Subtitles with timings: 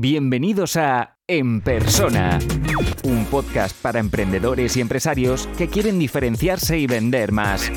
[0.00, 2.38] Bienvenidos a En Persona,
[3.02, 7.68] un podcast para emprendedores y empresarios que quieren diferenciarse y vender más.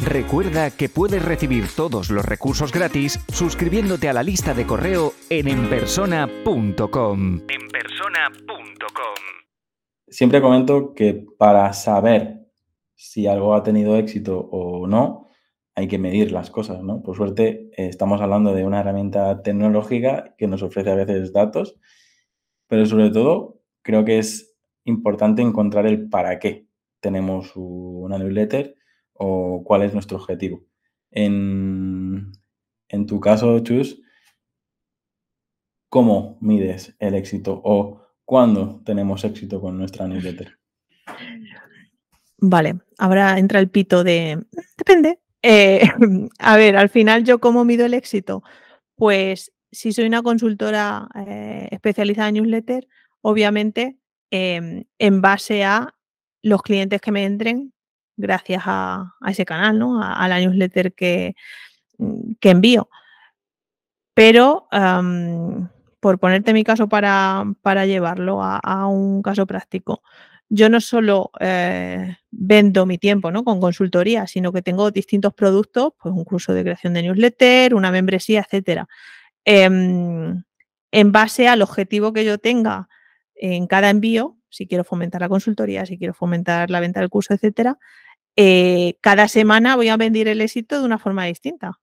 [0.00, 5.48] Recuerda que puedes recibir todos los recursos gratis suscribiéndote a la lista de correo en
[5.48, 7.40] enpersona.com.
[7.48, 9.16] Enpersona.com.
[10.06, 12.46] Siempre comento que para saber
[12.94, 15.31] si algo ha tenido éxito o no,
[15.74, 17.02] hay que medir las cosas, ¿no?
[17.02, 21.78] Por suerte, eh, estamos hablando de una herramienta tecnológica que nos ofrece a veces datos,
[22.68, 24.54] pero sobre todo creo que es
[24.84, 26.66] importante encontrar el para qué
[27.00, 28.76] tenemos una newsletter
[29.14, 30.64] o cuál es nuestro objetivo.
[31.10, 32.32] En,
[32.88, 34.00] en tu caso, Chus,
[35.88, 40.58] ¿cómo mides el éxito o cuándo tenemos éxito con nuestra newsletter?
[42.38, 44.44] Vale, ahora entra el pito de...
[44.76, 45.82] Depende, eh,
[46.38, 48.42] a ver, al final, ¿yo cómo mido el éxito?
[48.96, 52.86] Pues si soy una consultora eh, especializada en newsletter,
[53.22, 53.96] obviamente
[54.30, 55.94] em, en base a
[56.42, 57.72] los clientes que me entren
[58.16, 60.02] gracias a, ese canal, ¿no?
[60.02, 61.34] A, la newsletter que,
[61.98, 62.88] mm, que envío.
[64.14, 64.68] Pero,
[66.00, 70.02] por ponerte mi caso para, para llevarlo a, un caso práctico,
[70.54, 73.42] yo no solo eh, vendo mi tiempo ¿no?
[73.42, 77.90] con consultoría, sino que tengo distintos productos, pues un curso de creación de newsletter, una
[77.90, 78.86] membresía, etcétera.
[79.46, 80.42] Em,
[80.90, 82.90] en base al objetivo que yo tenga
[83.34, 87.32] en cada envío, si quiero fomentar la consultoría, si quiero fomentar la venta del curso,
[87.32, 87.78] etcétera,
[88.36, 91.80] eh, cada semana voy a vender el éxito de una forma distinta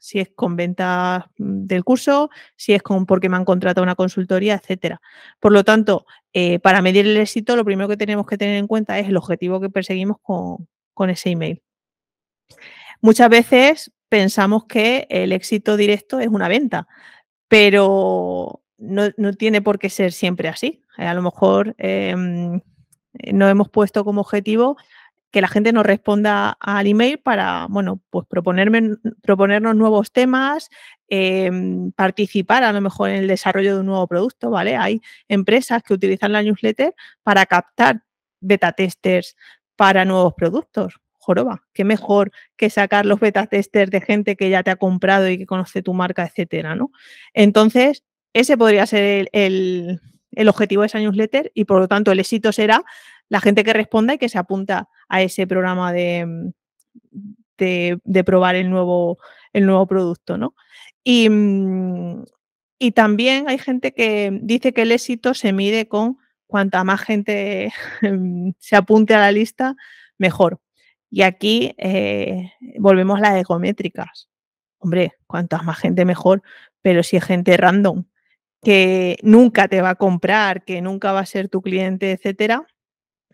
[0.00, 3.94] si es con venta mm, del curso, si es con porque me han contratado una
[3.94, 5.00] consultoría, etcétera.
[5.38, 8.66] Por lo tanto, eh, para medir el éxito, lo primero que tenemos que tener en
[8.66, 10.66] cuenta es el objetivo que perseguimos con,
[11.08, 11.62] ese email.
[13.00, 16.86] Muchas veces pensamos que el éxito directo es una venta,
[17.48, 20.82] pero no, tiene por qué ser siempre así.
[20.98, 22.60] A lo mejor em,
[23.14, 24.76] eh, nos hemos puesto como objetivo
[25.30, 30.70] que la gente nos responda al email para, bueno, pues proponerme, proponernos nuevos temas,
[31.08, 34.76] em, participar a lo mejor en el desarrollo de un nuevo producto, ¿vale?
[34.76, 38.02] Hay empresas que utilizan la newsletter para captar
[38.40, 39.36] beta testers
[39.76, 41.00] para nuevos productos.
[41.18, 45.28] Joroba, qué mejor que sacar los beta testers de gente que ya te ha comprado
[45.28, 46.90] y que conoce tu marca, etcétera, ¿no?
[47.34, 50.00] Entonces, ese podría ser el,
[50.32, 52.84] el objetivo de esa newsletter y por lo tanto el éxito será
[53.30, 56.52] la gente que responda y que se apunta a ese programa de,
[57.56, 59.18] de, probar el nuevo,
[59.54, 60.54] el nuevo producto, ¿no?
[61.02, 61.28] Y,
[62.78, 67.72] y, también hay gente que dice que el éxito se mide con cuanta más gente
[68.58, 69.76] se apunte a la lista,
[70.18, 70.60] mejor.
[71.08, 74.28] Y aquí eh, volvemos a las ecométricas.
[74.78, 76.42] Hombre, cuantas más gente mejor,
[76.82, 78.04] pero si es gente random
[78.62, 82.66] que nunca te va a comprar, que nunca va a ser tu cliente, etcétera,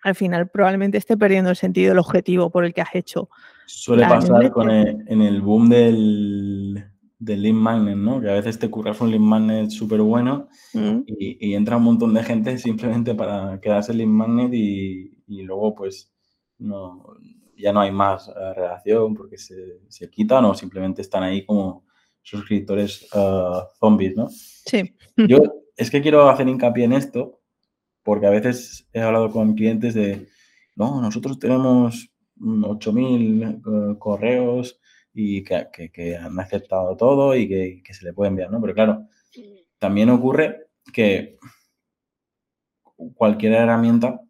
[0.03, 3.29] al final probablemente esté perdiendo el sentido el objetivo por el que has hecho.
[3.67, 6.85] Suele pasar con en el boom del,
[7.19, 8.21] del lead magnet, ¿no?
[8.21, 11.01] Que a veces te curras un lead magnet súper bueno mm.
[11.07, 15.13] y, entra un montón de gente simplemente para quedarse el lead magnet y,
[15.43, 16.13] luego pues
[16.59, 17.05] no,
[17.57, 21.85] ya no hay más eh, relación porque se, se, quitan o simplemente están ahí como
[22.23, 24.29] suscriptores uh, zombies, ¿no?
[24.29, 24.95] Sí.
[25.17, 25.39] Yo
[25.77, 27.41] es que quiero hacer hincapié en esto
[28.07, 30.29] porque a veces he hablado con clientes de,
[30.77, 32.09] no, nosotros tenemos
[32.39, 34.81] 8.000 eh, correos
[35.13, 38.61] y que, han aceptado todo y que, se le puede enviar, ¿no?
[38.61, 39.09] Pero claro,
[39.81, 41.37] también ocurre que
[43.17, 44.21] cualquier herramienta,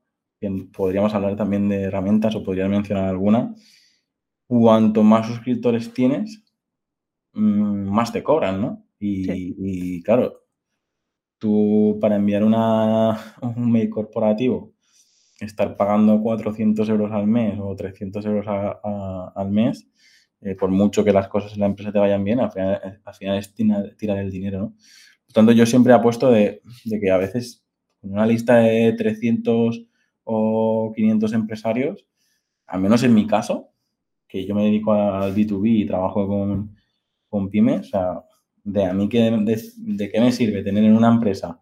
[0.40, 3.54] que podríamos hablar también de herramientas o podrías mencionar alguna,
[4.46, 6.42] cuanto más suscriptores tienes,
[7.34, 8.86] mm, más te cobran, ¿no?
[8.98, 10.45] y claro,
[11.38, 13.18] tú para enviar una,
[13.56, 14.72] un mail corporativo,
[15.40, 19.88] estar pagando 400 euros al mes o 300 euros al mes,
[20.40, 23.14] eh, por mucho que las cosas en la empresa te vayan bien, al final, al
[23.14, 24.74] final es tirar, el dinero, ¿no?
[25.26, 27.64] Por tanto, yo siempre apuesto de, de que a veces
[28.00, 29.86] con una lista de 300
[30.24, 32.06] o 500 empresarios,
[32.66, 33.72] al menos en mi caso,
[34.28, 36.76] que yo me dedico al B2B y trabajo con,
[37.28, 38.24] con pymes, o sea,
[38.66, 41.60] de a mí que, de, qué me sirve tener en una empresa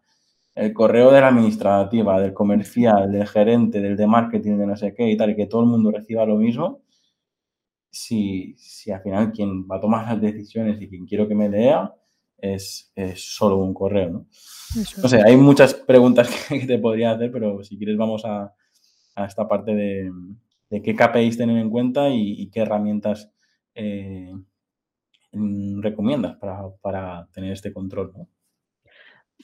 [0.55, 4.95] el correo de la administrativa, del comercial, del gerente, del de marketing, de no sé
[4.95, 6.81] qué y tal, y que todo el mundo reciba lo mismo,
[7.91, 11.49] si, si al final quien va a tomar las decisiones y quien quiero que me
[11.49, 11.93] lea
[12.39, 14.27] es, solo un correo, ¿no?
[15.03, 18.55] No sé, hay muchas preguntas que te podría hacer, pero si quieres vamos a,
[19.27, 20.11] esta parte de,
[20.71, 23.31] de, qué KPIs tener en cuenta y, qué herramientas
[23.75, 24.33] eh,
[25.81, 26.37] recomiendas
[26.83, 28.13] para, tener este control?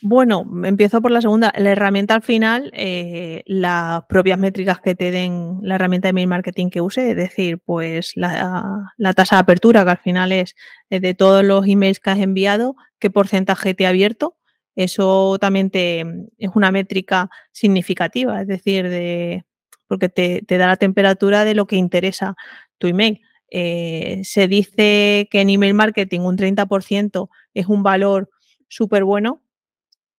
[0.03, 1.53] Bueno, empiezo por la segunda.
[1.59, 6.29] La herramienta al final, eh, las propias métricas que te den la herramienta de mail
[6.29, 10.55] marketing que use, es decir, pues la, tasa de apertura, que al final es
[10.89, 14.37] de todos los emails que has enviado, qué porcentaje te ha abierto.
[14.77, 16.01] Eso también te,
[16.39, 19.45] es una métrica significativa, es decir, de,
[19.91, 22.37] porque te, da la temperatura de lo que interesa
[22.79, 23.21] tu email.
[23.51, 28.31] Eh, se dice que en email marketing un 30% es un valor
[28.69, 29.43] súper bueno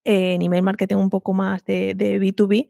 [0.04, 2.68] en email marketing un poco más de, B2B.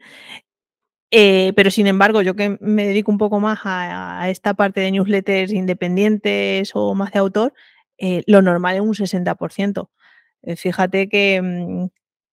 [1.14, 4.92] Eh, pero sin embargo, yo que me dedico un poco más a, esta parte de
[4.92, 7.54] newsletters independientes o más de autor,
[7.98, 9.90] eh, lo normal es un 60%.
[10.44, 11.88] Eh, fíjate que, mm,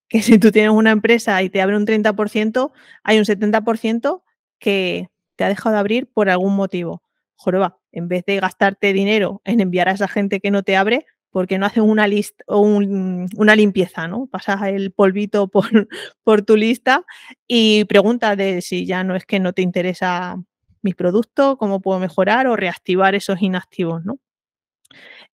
[0.09, 2.73] que, si tú tienes una empresa y te abre un 30%,
[3.03, 4.23] hay un 70%
[4.59, 7.03] que te ha dejado de abrir por algún motivo.
[7.39, 11.07] Joroba, en vez de gastarte dinero en enviar a esa gente que no te abre,
[11.31, 14.27] porque no hacen una lista o una limpieza, ¿no?
[14.27, 15.49] Pasas el polvito
[16.25, 17.05] por, tu lista
[17.47, 20.37] y pregunta de si ya no es que no te interesa
[20.83, 24.19] mi producto, cómo puedo mejorar o reactivar esos inactivos, ¿no?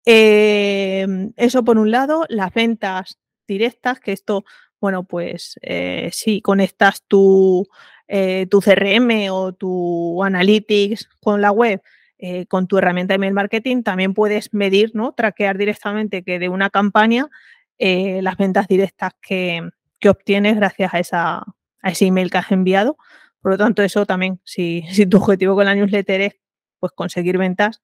[0.05, 3.17] Em, eso por un lado, las ventas
[3.47, 4.43] directas, que esto,
[4.81, 7.65] bueno, pues eh, si conectas tu,
[8.07, 11.81] eh, tu CRM o tu Analytics con la web,
[12.17, 15.13] eh, con tu herramienta de email marketing también puedes medir, ¿no?
[15.13, 17.29] Traquear directamente que de una campaña
[17.77, 19.69] eh, las ventas directas que,
[20.05, 21.37] obtienes gracias a, esa,
[21.81, 22.97] a ese email que has enviado.
[23.41, 26.35] Por lo tanto, eso también, si, tu objetivo con la newsletter es
[26.79, 27.81] pues, conseguir ventas,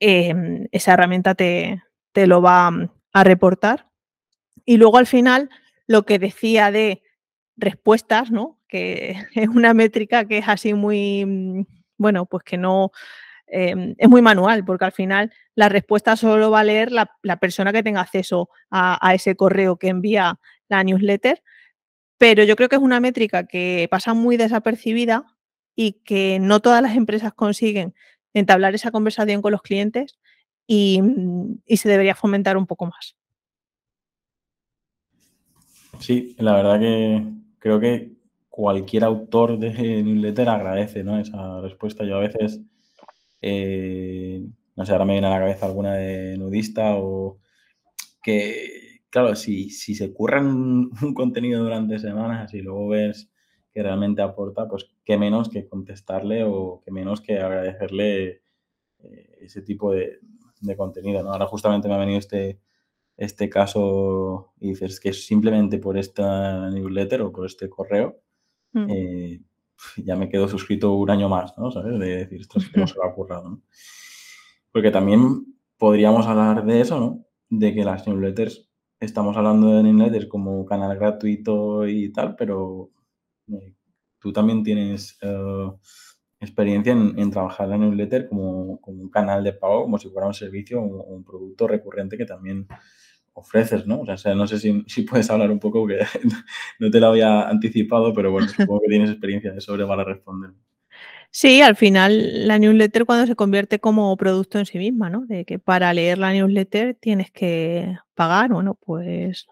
[0.00, 1.82] em, esa herramienta te,
[2.12, 2.70] te lo va
[3.12, 3.88] a reportar.
[4.64, 5.50] Y luego al final,
[5.86, 7.02] lo que decía de
[7.56, 8.58] respuestas, ¿no?
[8.72, 11.66] Que es una métrica que es así muy, mm,
[11.98, 12.90] bueno, pues que no,
[13.54, 17.70] Em, es muy manual, porque al final la respuesta solo va a leer la, persona
[17.70, 20.40] que tenga acceso a, ese correo que envía
[20.70, 21.42] la newsletter.
[22.16, 25.26] Pero yo creo que es una métrica que pasa muy desapercibida
[25.76, 27.94] y que no todas las empresas consiguen
[28.32, 30.18] entablar esa conversación con los clientes
[30.66, 33.16] y, mm, se debería fomentar un poco más.
[35.98, 37.22] Sí, la verdad que
[37.58, 38.12] creo que
[38.52, 42.04] cualquier autor de newsletter agradece esa respuesta.
[42.04, 42.60] Yo a veces
[43.42, 44.46] eh,
[44.76, 47.40] no sé, ahora me viene a la cabeza alguna de nudista o
[48.22, 53.30] que, claro, si, se curran un contenido durante semanas y luego ves
[53.72, 58.42] que realmente aporta, pues qué menos que contestarle o qué menos que agradecerle
[59.00, 60.20] eh, ese tipo de,
[60.76, 61.32] contenido, ¿no?
[61.32, 62.60] Ahora justamente me ha venido este,
[63.16, 68.20] este caso y dices que simplemente por esta newsletter o por este correo
[68.72, 68.86] mm.
[68.88, 69.40] eh,
[69.96, 71.70] ya me quedo suscrito un año más, ¿no?
[71.70, 71.98] ¿Sabes?
[71.98, 73.62] De decir, esto es como se lo ha currado, ¿no?
[74.70, 77.26] Porque también podríamos hablar de eso, ¿no?
[77.48, 78.70] De que las newsletters,
[79.00, 82.90] estamos hablando de newsletters como canal gratuito y tal, pero
[83.48, 83.74] eh,
[84.18, 85.70] tú también tienes eh,
[86.40, 90.34] experiencia en, trabajar la newsletter como, como, un canal de pago, como si fuera un
[90.34, 92.66] servicio o un producto recurrente que también
[93.34, 94.00] ofreces, ¿no?
[94.00, 95.98] O sea, no sé si, puedes hablar un poco, que
[96.78, 100.50] no te lo había anticipado, pero bueno, supongo que tienes experiencia de sobre para responder.
[101.30, 105.24] Sí, al final la newsletter cuando se convierte como producto en sí misma, ¿no?
[105.26, 109.46] De que para leer la newsletter tienes que pagar, bueno, pues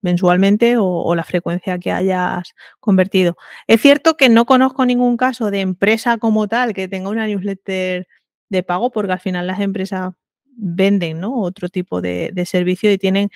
[0.00, 3.36] mensualmente o, o, la frecuencia que hayas convertido.
[3.66, 8.06] Es cierto que no conozco ningún caso de empresa como tal que tenga una newsletter
[8.48, 10.14] de pago, porque al final las empresas
[10.56, 13.30] venden otro tipo de, servicio y tienen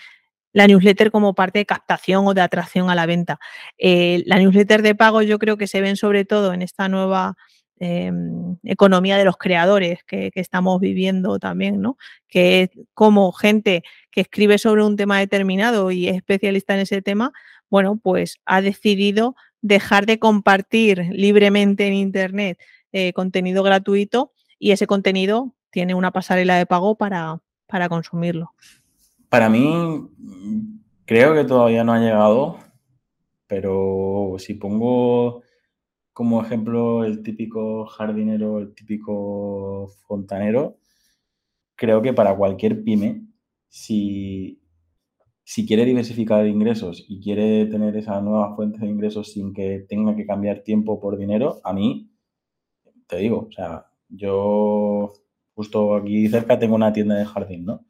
[0.53, 3.39] la newsletter como parte de captación o de atracción a la venta.
[3.79, 7.37] Eh, la newsletter de pago yo creo que se ven sobre todo en esta nueva
[7.79, 11.97] em, economía de los creadores que, estamos viviendo también, ¿no?
[12.29, 17.01] Que es como gente que escribe sobre un tema determinado y es especialista en ese
[17.01, 17.33] tema,
[17.71, 22.59] bueno, pues ha decidido dejar de compartir libremente en Internet
[22.93, 28.53] eh, contenido gratuito y ese contenido tiene una pasarela de pago para, para consumirlo.
[29.29, 30.09] Para mí,
[31.05, 32.59] creo que todavía no ha llegado,
[33.47, 35.43] pero si pongo
[36.13, 40.79] como ejemplo el típico jardinero, el típico fontanero,
[41.77, 43.23] creo que para cualquier pyme,
[43.69, 44.61] si,
[45.45, 50.15] si quiere diversificar ingresos y quiere tener esa nueva fuente de ingresos sin que tenga
[50.15, 52.11] que cambiar tiempo por dinero, a mí,
[53.07, 55.13] te digo, o sea, yo
[55.55, 57.85] justo aquí cerca tengo una tienda de jardín, ¿no?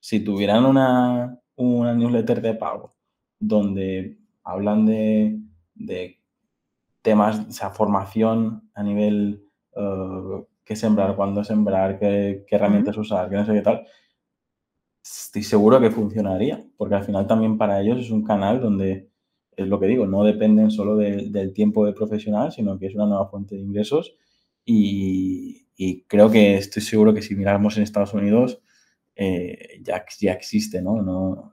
[0.00, 2.94] Si tuvieran una, newsletter de pago
[3.38, 5.40] donde hablan de,
[7.02, 9.44] temas, o sea, formación a nivel
[9.76, 13.86] uh, qué sembrar, cuándo sembrar, qué, herramientas usar, qué no sé qué tal,
[15.02, 19.10] estoy seguro que funcionaría, porque al final también para ellos es un canal donde,
[19.56, 23.06] es lo que digo, no dependen solo del tiempo de profesional, sino que es una
[23.06, 24.16] nueva fuente de ingresos
[24.64, 25.65] y,
[26.06, 28.60] creo que estoy seguro que si miramos en Estados Unidos
[29.14, 31.02] eh, ya, ya existe, ¿no?
[31.02, 31.52] no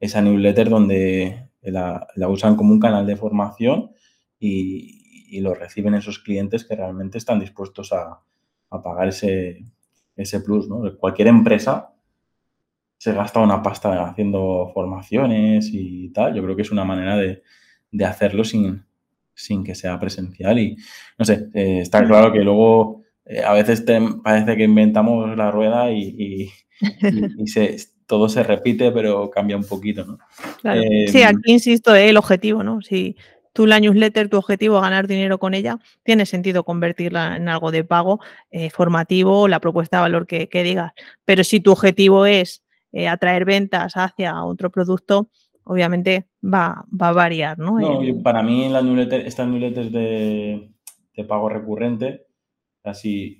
[0.00, 3.90] esa newsletter donde la, usan como un canal de formación
[4.38, 8.20] y, y, lo reciben esos clientes que realmente están dispuestos a,
[8.70, 9.64] a pagar ese,
[10.16, 10.96] ese plus, ¿no?
[10.98, 11.92] Cualquier empresa
[12.98, 16.34] se gasta una pasta haciendo formaciones y tal.
[16.34, 17.42] Yo creo que es una manera de,
[18.04, 18.84] hacerlo sin,
[19.34, 20.58] sin, que sea presencial.
[20.58, 20.76] Y
[21.16, 22.97] no sé, eh, está claro que luego
[23.28, 23.84] eh, a veces
[24.24, 26.50] parece que inventamos la rueda y,
[27.46, 30.18] se, todo se repite, pero cambia un poquito, ¿no?
[31.08, 32.80] sí, aquí insisto, el objetivo, ¿no?
[32.80, 33.16] Si
[33.52, 37.70] tú la newsletter, tu objetivo es ganar dinero con ella, tiene sentido convertirla en algo
[37.70, 38.20] de pago
[38.50, 40.92] eh, formativo, la propuesta de valor que, digas.
[41.24, 45.28] Pero si tu objetivo es eh, atraer ventas hacia otro producto,
[45.64, 47.78] obviamente va, a variar, ¿no?
[48.22, 50.70] para mí la newsletter, estas newsletters de,
[51.14, 52.27] de pago recurrente,
[52.84, 53.38] así,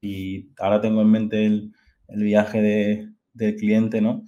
[0.00, 1.72] y ahora tengo en mente el,
[2.08, 4.24] viaje del cliente, ¿no?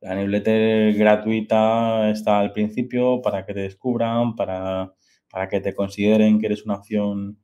[0.00, 4.94] La newsletter gratuita está al principio para que te descubran, para,
[5.30, 7.38] para que te consideren que eres una opción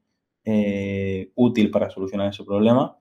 [0.45, 2.97] eh, útil para solucionar ese problema.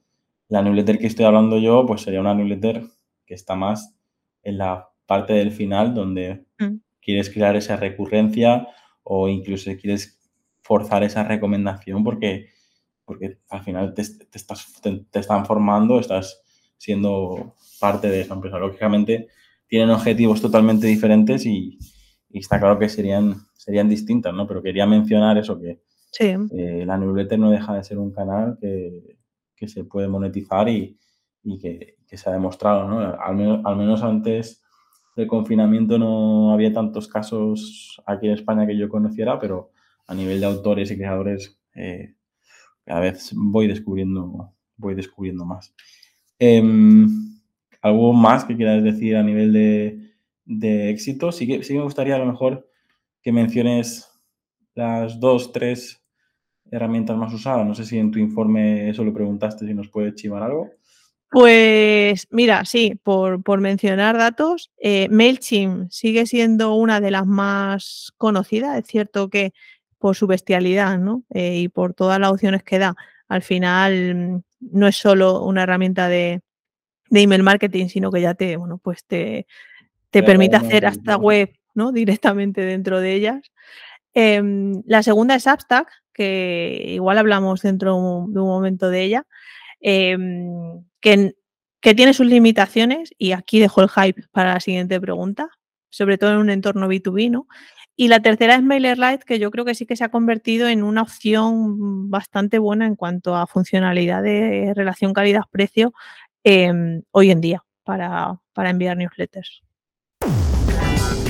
[0.49, 2.83] La newsletter que estoy hablando yo, pues sería una newsletter
[3.25, 3.95] que está más
[4.43, 6.75] en la parte del final donde mm.
[7.01, 8.67] quieres crear esa recurrencia
[9.03, 10.19] o incluso quieres
[10.61, 12.49] forzar esa recomendación porque,
[13.05, 16.41] porque al final te, estás, te están formando, estás
[16.77, 18.59] siendo parte de esa empresa.
[18.59, 19.27] Lógicamente,
[19.67, 21.77] tienen objetivos totalmente diferentes y,
[22.29, 24.45] está claro que serían, serían distintas, ¿no?
[24.45, 25.79] Pero quería mencionar eso, que
[26.19, 29.17] eh, la newsletter no deja de ser un canal que,
[29.67, 30.97] se puede monetizar y,
[31.59, 32.99] que, se ha demostrado, ¿no?
[32.99, 34.61] Al menos, al menos antes
[35.15, 39.71] del confinamiento no había tantos casos aquí en España que yo conociera, pero
[40.07, 42.15] a nivel de autores y creadores eh,
[42.85, 45.73] cada vez voy descubriendo, voy descubriendo más.
[46.39, 47.07] Em,
[47.81, 51.31] ¿Algo más que quieras decir a nivel de, éxito?
[51.31, 52.69] Sí que, sí me gustaría a lo mejor
[53.21, 54.09] que menciones
[54.73, 56.03] las dos, tres
[56.71, 57.65] herramientas más usadas.
[57.65, 60.71] No sé si en tu informe eso lo preguntaste, si nos puedes chivar algo.
[61.29, 68.79] Pues mira, sí, por, mencionar datos, eh, MailChimp sigue siendo una de las más conocidas.
[68.79, 69.51] Es cierto que
[69.97, 71.23] por su bestialidad ¿no?
[71.33, 72.95] Eh, y por todas las opciones que da,
[73.27, 76.41] al final mm, no es solo una herramienta de,
[77.09, 79.47] de email marketing, sino que ya te, bueno, pues te,
[80.09, 81.91] te permite hacer hasta web, ¿no?
[81.91, 83.51] Directamente dentro de ellas.
[84.13, 89.27] Em, la segunda es Substack, que igual hablamos dentro de un momento de ella,
[89.81, 91.35] em, que,
[91.81, 95.49] que, tiene sus limitaciones, y aquí dejo el hype para la siguiente pregunta,
[95.89, 97.47] sobre todo en un entorno B2B, ¿no?
[97.97, 100.83] Y la tercera es MailerLite, que yo creo que sí que se ha convertido en
[100.83, 105.93] una opción bastante buena en cuanto a funcionalidad de relación calidad-precio
[106.47, 109.63] Em, hoy en día para, para enviar newsletters.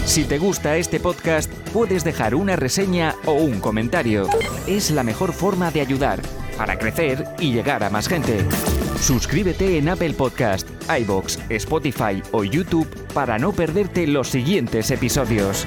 [0.03, 4.27] Si te gusta este podcast, puedes dejar una reseña o un comentario.
[4.67, 6.21] Es la mejor forma de ayudar
[6.57, 8.45] para crecer y llegar a más gente.
[8.99, 15.65] Suscríbete en Apple Podcast, iBox, Spotify o YouTube para no perderte los siguientes episodios.